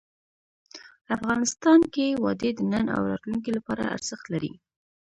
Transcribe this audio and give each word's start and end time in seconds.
افغانستان 1.15 1.79
کې 1.93 2.07
وادي 2.23 2.49
د 2.55 2.59
نن 2.71 2.85
او 2.95 3.01
راتلونکي 3.11 3.51
لپاره 3.57 3.91
ارزښت 3.95 4.25
لري. 4.33 4.53